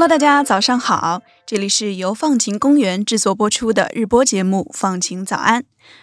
[0.00, 5.62] Hello，大家早上好，这里是由放晴公园制作播出的日播节目《放晴早安》，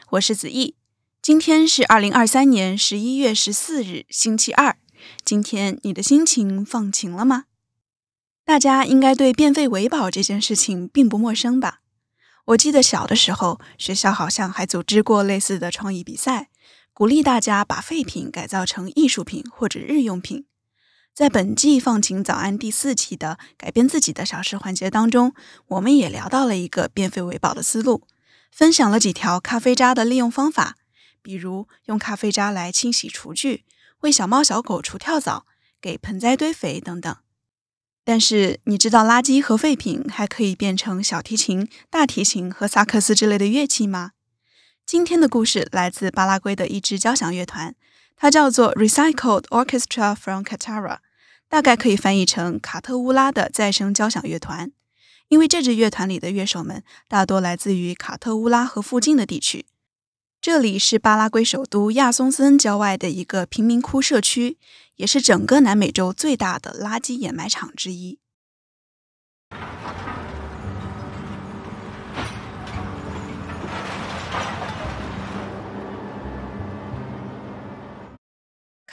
[0.10, 0.76] 我是子毅。
[1.22, 4.76] 今天是二零二三年十一月十四日，星期二。
[5.24, 7.46] 今天你的心情放晴了吗？
[8.44, 11.80] 大家应该对变废为宝这件事情并不陌生吧？
[12.48, 16.50] 我记得小的时候，学校好像还组织过类似的创意比赛，
[16.94, 20.44] 鼓励大家把废品改造成艺术品或者日用品。
[21.16, 25.34] 在本季《放晴早安》第四期的改变自己的小事环节当中，
[25.68, 28.06] 我们也聊到了一个变废为宝的思路，
[28.52, 30.76] 分享了几条咖啡渣的利用方法，
[31.22, 33.64] 比如用咖啡渣来清洗厨具、
[34.02, 35.46] 为小猫小狗除跳蚤、
[35.80, 37.16] 给盆栽堆肥等等。
[38.04, 44.12] 但是你知道垃圾和废品还可以变成小提琴、大提琴和萨克斯之类的乐器吗？
[44.86, 47.74] 今天的故事来自巴拉圭的一支交响乐团，
[48.18, 50.98] 它叫做 Recycled Orchestra from Catara。
[51.50, 54.72] 大概可以翻译成卡特乌拉的再生交响乐团，
[55.30, 59.66] 因为这支乐团里的乐手们大多来自于卡特乌拉和附近的地区。
[60.42, 64.58] 这里是巴拉圭首都亚松森郊外的一个贫民窟社区，
[64.98, 68.20] 也是整个南美洲最大的垃圾掩埋场之一。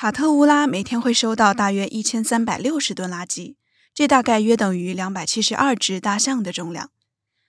[0.02, 3.54] 卡特乌拉每天会收到大约一千三百六十吨垃圾，
[3.94, 6.90] 这大概约等于两百七十二只大象的重量。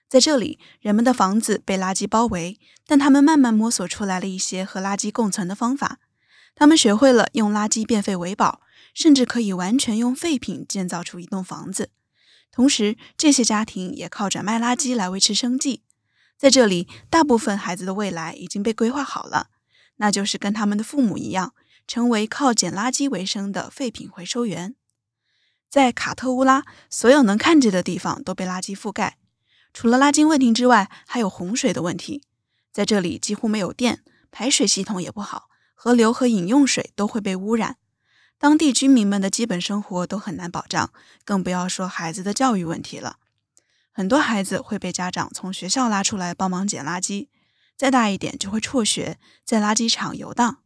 [0.08, 5.98] 在这里，人们的房子被垃圾包围，但他们慢慢摸索出来了一些和垃圾共存的方法。
[6.54, 8.60] 他们学会了用垃圾变废为宝，
[8.94, 11.90] 甚至可以完全用废品建造出一栋房子。
[12.52, 15.82] 同时，这些家庭也靠着卖垃圾来维持生计。
[16.38, 19.48] 在这里，大部分孩子的未来已经被规划好了，
[19.96, 21.52] 那就是跟他们的父母一样。
[21.86, 24.74] 成为靠捡垃圾为生的废品回收员，
[25.68, 29.18] 在卡特乌拉，所有能看见的地方都被垃圾覆盖。
[29.72, 32.22] 除了垃圾问题之外，还有洪水的问题。
[32.72, 37.76] 在这里几乎没有电，排水系统也不好，河流和饮用水都会被污染。
[38.38, 40.92] 当地居民们的基本生活都很难保障，
[41.24, 43.18] 更不要说孩子的教育问题了。
[43.92, 47.28] 很多孩子会被家长从学校拉出来帮忙捡垃圾，
[47.76, 50.63] 再大一点就会辍学，在垃圾场游荡。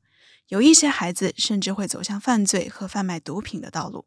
[0.48, 4.06] 有一些孩子甚至会走向犯罪和贩卖毒品的道路。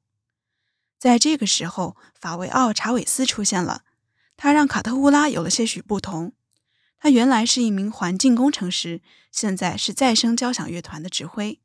[0.99, 3.83] 在这个时候，法维奥·查韦斯出现了，
[4.37, 6.33] 他让卡特乌拉有了些许不同。
[6.99, 11.59] 他原来是一名环境工程师，现在是再生交响乐团的指挥。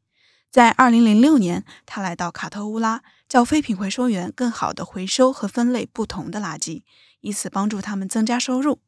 [0.51, 6.83] 在2006年，他来到卡特乌拉，叫废品回收员更好地回收和分类不同的垃圾，
[7.21, 8.81] 以此帮助他们增加收入。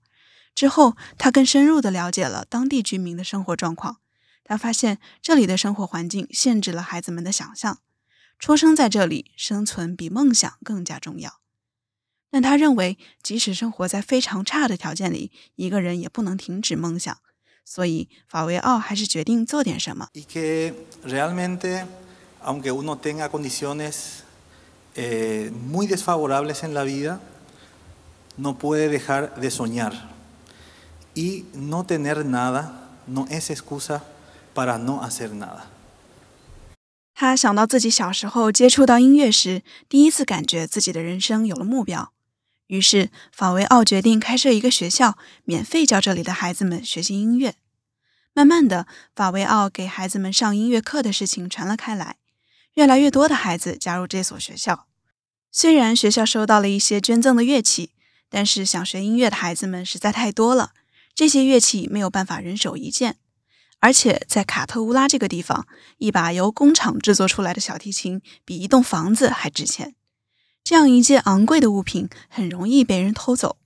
[0.55, 3.99] 之后，他更深入地了解了当地居民的生活状况。
[4.49, 7.81] 他发现这里的生活环境限制了孩子们的想象，
[8.39, 11.41] 出生在这里，生存比梦想更加重要。
[12.31, 17.19] 但他认为，即使生活在非常差的条件里，一个人也不能停止梦想。
[17.63, 20.09] 所以，法维奥还是决定做点什么。
[37.15, 42.13] 他想到自己小时候接触到音乐时，第一次感觉自己的人生有了目标。
[42.69, 47.57] 于是，法维奥决定开设一个学校，免费教这里的孩子们学习音乐。
[48.35, 48.87] 慢慢的，
[49.17, 52.17] 法维奥给孩子们上音乐课的事情传了开来，
[52.75, 54.87] 越来越多的孩子加入这所学校。
[55.51, 57.91] 虽然学校收到了一些捐赠的乐器，
[58.29, 60.73] 但是想学音乐的孩子们实在太多了，
[61.15, 63.17] 这些乐器没有办法人手一件。
[63.81, 65.67] 而且在卡特乌拉这个地方，
[65.99, 69.95] 一把由工厂制作出来的小提琴比一栋房子还值钱。
[70.65, 73.57] 这样一件昂贵的物品很容易被人偷走。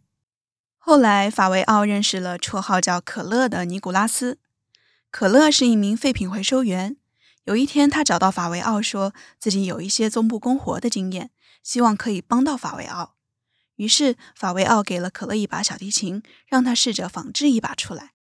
[0.76, 4.38] 后来，法维奥认识了绰号叫可乐的尼古拉斯。
[5.10, 6.96] 可乐是一名废品回收员。
[7.44, 11.30] 有一天，他找到法维奥，说自己有一些总部工活的经验，
[11.62, 13.14] 希望可以帮到法维奥。
[13.76, 18.12] 于是，法维奥给了可乐一把小提琴，让他试着仿制一把出来。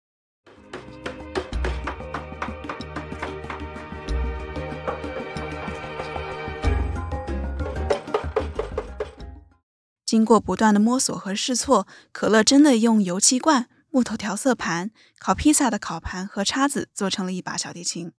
[10.12, 18.12] 经过不断的摸索和试错，可乐真的用油漆罐、木头调色盘、烤披萨的烤盘和叉子做成了一把小提琴。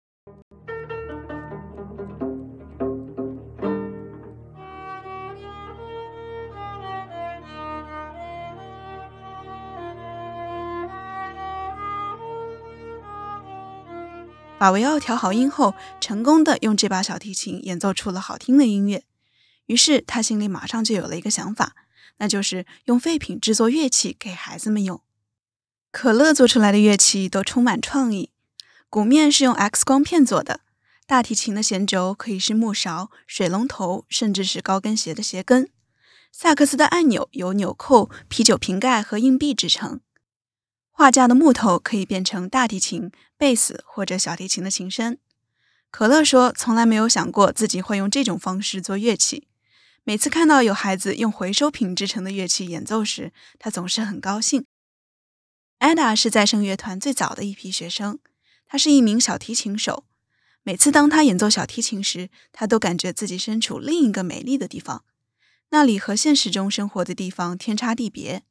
[14.59, 19.05] 把维奥调好音后，成功的用这把小提琴演奏出了好听的音乐。
[19.67, 21.75] 于是他心里马上就有了一个想法，
[22.19, 25.01] 那就是用废品制作乐器给孩子们用。
[25.91, 28.31] 可乐做出来的乐器都充满创意，
[28.89, 30.61] 鼓面是用 X 光片做的，
[31.07, 35.69] 大提琴的弦轴可以是木勺、水龙头，甚至是高跟鞋的鞋跟。
[36.31, 40.01] 萨克斯的按钮由纽扣、啤酒瓶盖和硬币制成。
[40.91, 45.19] 画架的木头可以变成大提琴、贝斯或者小提琴的琴身。
[45.91, 49.47] 可乐说：“从来没有想过自己会用这种方式做乐器。
[50.05, 54.65] 每次看到有孩子用回收品制成的乐器演奏时，他总是很高兴。”
[55.79, 58.19] Ada 是再生乐团最早的一批学生，
[58.67, 60.05] 他是一名小提琴手。
[60.65, 65.05] 每次当他演奏小提琴时，他都感觉自己身处另一个美丽的地方，
[65.71, 68.43] 那里和现实中生活的地方天差地别。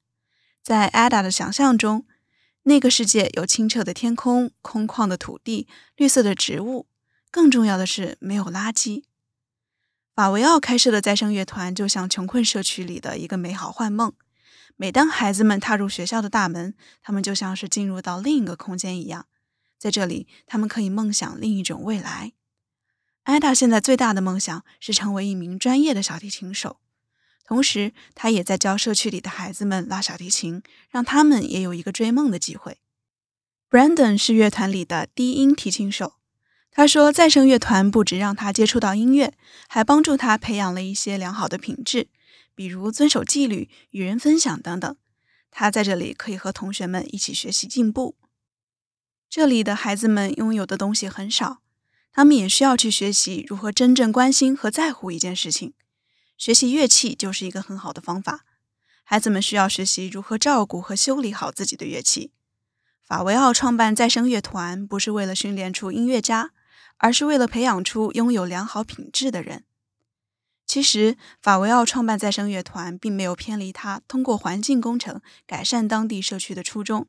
[0.61, 2.05] 在 Ada 的想象中，
[2.63, 6.87] 那个世界有清澈的天空、空旷的土地、绿色的植物。
[7.29, 9.03] 更重要的是，没有垃圾。
[10.21, 14.13] 马维奥开设的再生乐团就像穷困社区里的一个美好幻梦。
[14.75, 19.25] 每当孩子们踏入学校的大门，他们就像是进入到另一个空间一样，
[19.79, 22.33] 在这里，他们可以梦想另一种未来。
[23.23, 26.77] 艾达现在最大的梦想是成为一名专业的小提琴手，
[27.43, 32.77] 同时，他也在教社区里的孩子们拉小提琴，让他们也有一个追梦的机会。
[33.71, 36.20] Brandon 是乐团里的低音提琴手。
[36.73, 39.33] 他说：“再生乐团不止让他接触到音乐，
[39.67, 42.07] 还帮助他培养了一些良好的品质，
[42.55, 44.95] 比如遵守纪律、与人分享等等。
[45.51, 48.15] 他在这里可以和同学们一起学习进步。
[49.29, 51.57] 这里的孩子们拥有的东西很少，
[52.13, 55.73] 他们也需要去学习如何真正关心和在乎一件事情。
[56.37, 58.45] 学习乐器就是一个很好的方法。
[59.03, 62.31] 孩子们需要学习如何照顾和修理好自己的乐器。
[63.03, 66.51] 法维奥创办再生乐团，不是为了训练出音乐家。”
[67.01, 69.63] 而是为了培养出拥有良好品质的人。
[70.65, 77.07] 其实，法维奥创办再生乐团，并没有偏离他通过环境工程改善当地社区的初衷。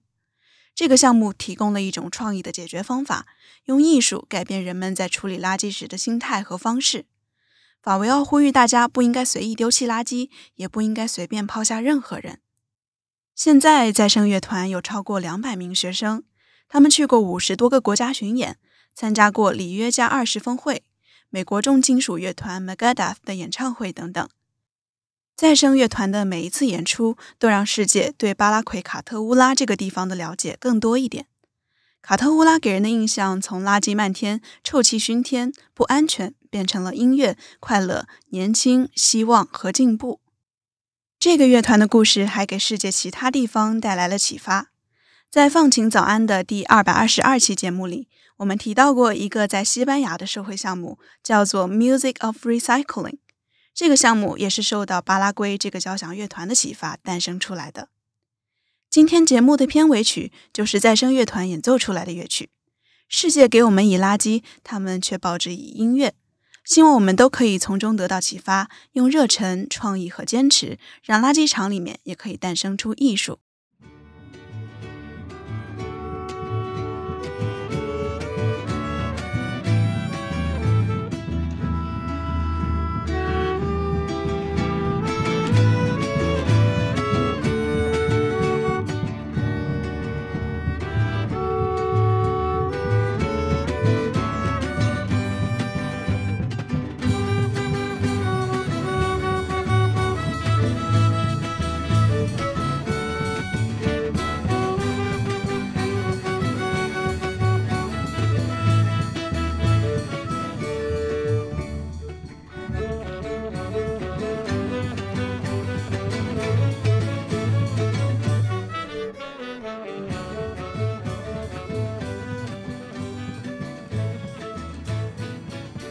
[0.74, 3.26] 这个项目提供了一种创意的解决方法，
[3.66, 7.04] 用艺术改变人们在处理垃圾时的心态和方式。
[7.82, 12.40] 法维奥呼吁大家不应该随意丢弃垃圾，也不应该随便抛下任何人。
[13.34, 16.24] 现在，再生乐团有超过两百名学生，
[16.68, 18.58] 他们去过五十多个国家巡演。
[18.94, 20.82] 参加过里约加二十峰会、
[21.30, 24.28] 美国重金属乐团 Megadeth 的演唱会等等。
[25.34, 31.26] 再生乐团的每一次演出都让世界对巴拉奎卡特乌拉这个地方的了解更多一点。
[32.02, 40.20] 卡特乌拉给人的印象从垃圾漫天、臭气熏天、不安全，变成了音乐、快乐、年轻、希望和进步。
[41.20, 44.71] 这个乐团的故事还给世界其他地方带来了启发。
[45.32, 48.06] 在《放晴早安》的第二百二十二期节目里。
[48.37, 53.17] 我们提到过一个在西班牙的社会项目，叫做 Music of Recycling。
[53.73, 57.88] 这个项目也是受到巴拉圭这个交响乐团的启发诞生出来的。
[58.90, 62.50] 今天节目的片尾曲就是再生乐团演奏出来的乐曲。
[63.08, 66.12] 世界给我们以垃圾，他们却报之以音乐。
[66.62, 73.39] 希望我们都可以从中得到启发，用热忱、创意和坚持，让垃圾场里面也可以诞生出艺术。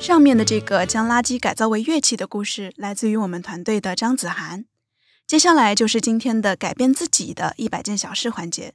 [0.01, 4.65] 上面的这个将垃圾改造为乐器的故事，来自于我们团队的张子涵。
[5.27, 8.73] 接下来就是今天的改变自己的一百件小事环节。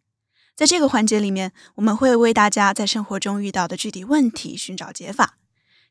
[0.54, 5.36] 在这个环节里面，我们会为大家在生活中遇到的具体问题寻找解法。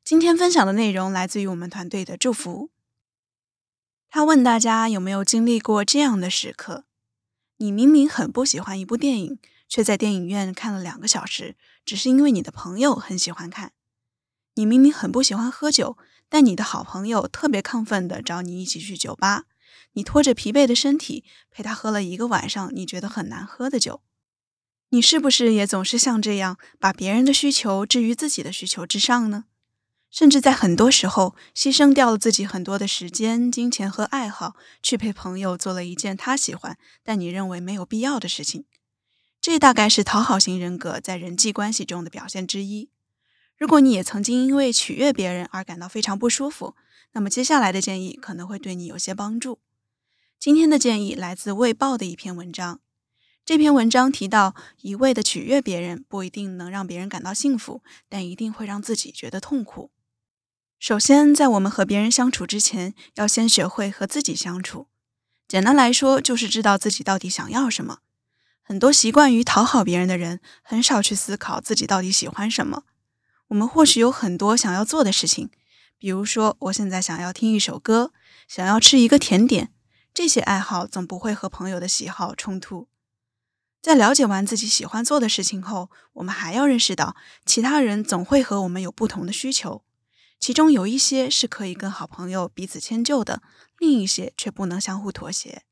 [0.06, 2.70] 今天分享的内容来自于我们团队的祝福。
[4.08, 6.86] 他问大家有没有经历过这样的时刻：
[7.58, 13.74] 你明明很不喜欢一部电影，却在电影院看了两个小时，只是因为你的朋友很喜欢看。
[14.56, 15.98] 你明明很不喜欢喝酒，
[16.30, 19.44] 但你的好朋友特别亢奋地找你一起去酒吧，
[19.94, 24.02] 你拖着疲惫的身体陪他喝了一个晚上你觉得很难喝的酒。
[24.90, 29.46] 你是不是也总是像这样把别人的需求置于自己的需求之上呢？
[30.10, 38.64] 甚至在很多时候牺牲掉了自己很多的时间、金钱和爱好，去陪朋友做了一件他喜欢但你认为没有必要的事情。
[39.42, 42.90] 这大概是讨好型人格在人际关系中的表现之一。
[43.58, 46.76] 如果你也曾经因为取悦别人而感到非常不舒服，
[47.14, 49.60] 那么接下来的建议可能会对你有些帮助。
[50.38, 52.82] 今天的建议来自《卫报》的一篇文章。
[53.46, 59.92] 这篇文章提到，一味的取悦别人不一定能让别人感到幸福，但一定会让自己觉得痛苦。
[60.78, 64.88] 首先，在我们和别人相处之前，要先学会和自己相处。
[65.48, 68.00] 简单来说，就是知道自己到底想要什么。
[68.62, 72.84] 很多习惯于讨好别人的人，很少去思考自己到底喜欢什么。
[73.56, 75.50] 我们或许有很多想要做的事情，
[75.98, 78.12] 比如说，我现在想要听一首歌，
[78.50, 79.72] 想要吃一个甜点。
[80.14, 82.90] 这些爱好总不会和朋友的喜好冲突。
[83.82, 89.84] 在了解完自己喜欢做的事情后，我们还要认识到，其他人总会和我们有不同的需求。
[90.38, 93.42] 其中有一些是可以跟好朋友彼此迁就的，
[93.80, 95.64] 另一些却不能相互妥协。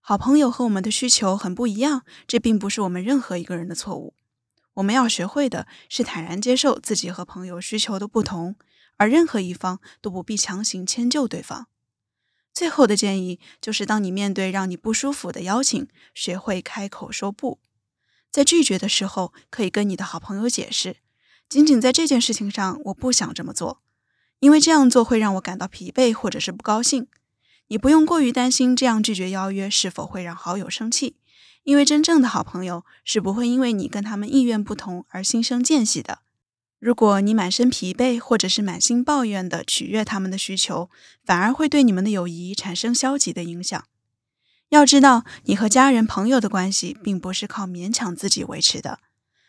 [0.00, 4.14] 好朋友和我们的需求很不一样，这并不是我们任何一个人的错误。
[4.74, 8.56] 我们要学会的是坦然接受自己和朋友需求的不同，
[8.96, 11.68] 而任何一方都不必强行迁就对方。
[12.52, 17.58] 最后的建议就是，当你面对让你不舒服的邀请，学会开口说不。
[18.30, 20.96] 在拒绝的时候，可以跟你的好朋友解释：
[21.48, 23.80] 仅仅在这件事情上，我不想这么做。
[24.40, 27.06] 因为这样做会让我感到疲惫，或者是不高兴。
[27.68, 31.16] 你不用过于担心这样拒绝邀约是否会让好友生气，
[31.64, 36.20] 因为真正的好朋友是不会因为你跟他们意愿不同而心生间隙的。
[36.78, 40.90] 如果你满身疲惫，或者是满心抱怨的取悦他们的需求，
[41.24, 43.84] 反而会对你们的友谊产生消极的影响。
[44.68, 48.98] 要知道，你和家人、朋友的关系并不是靠勉强自己维持的。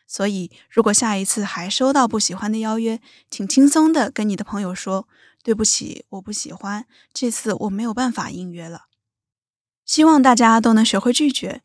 [0.08, 5.10] 所以，如果下一次还收到不喜欢的邀约，请轻松的跟你的朋友说
[5.44, 8.84] ：“对不起，我不喜欢，这次我没有办法应约了。”
[9.84, 11.64] 希望大家都能学会拒绝。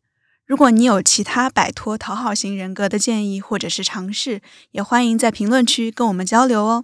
[0.51, 4.41] 如果你有其他摆脱讨好型人格的建议或者是尝试，
[4.71, 6.83] 也欢迎在评论区跟我们交流哦。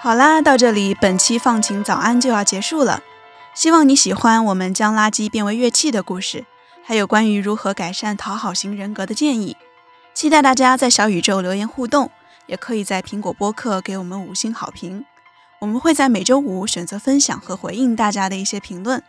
[0.00, 3.04] 好啦，到这里，本期放晴早安就要结束了。
[3.54, 6.44] 希望你喜欢我们将垃圾变为乐器的故事，
[6.84, 9.56] 还有关于如何改善讨好型人格的建议。
[10.12, 12.10] 期待大家在小宇宙留言互动，
[12.46, 15.04] 也可以在苹果播客给我们五星好评。
[15.64, 19.02] 我们会在每周五选择分享和回应大家的一些评论。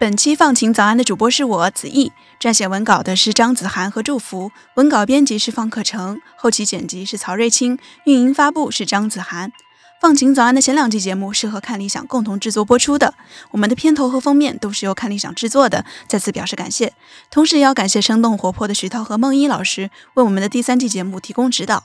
[0.00, 2.10] 本期放晴早安的主播是我子毅，
[2.40, 9.52] 撰写文稿的是张子涵和祝福，文稿编辑是方可成，后期剪辑是曹瑞清，运营发布是张子涵。
[10.00, 13.14] 放晴早安的前两季节目是和看理想共同制作播出的，
[13.52, 16.92] 我们的片头和封面都是由看理想制作的，再次表示感谢。
[17.30, 21.84] 同时也要感谢生动活泼的徐涛和梦一老师为我们的第三季节目提供指导。